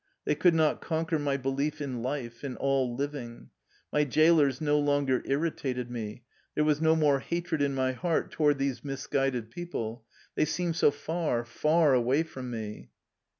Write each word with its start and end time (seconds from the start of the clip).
They 0.25 0.33
could 0.33 0.55
not 0.55 0.81
conquer 0.81 1.19
my 1.19 1.37
belief 1.37 1.79
in 1.79 2.01
life, 2.01 2.43
in 2.43 2.55
all 2.57 2.95
living. 2.95 3.51
My 3.93 4.03
jailers 4.03 4.59
no 4.59 4.79
longer 4.79 5.21
irritated 5.27 5.91
me. 5.91 6.23
There 6.55 6.63
was 6.63 6.81
no 6.81 6.95
more 6.95 7.19
hatred 7.19 7.61
in 7.61 7.75
my 7.75 7.91
heart 7.91 8.31
to 8.31 8.41
ward 8.41 8.57
these 8.57 8.83
misguided 8.83 9.51
people. 9.51 10.03
They 10.33 10.45
seemed 10.45 10.75
so 10.75 10.89
far, 10.89 11.45
far 11.45 11.93
away 11.93 12.23
from 12.23 12.49
me. 12.49 12.89